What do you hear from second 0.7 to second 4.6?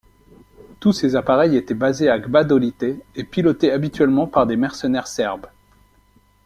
Tous ces appareils étaient basés à Gbadolite et pilotés habituellement par des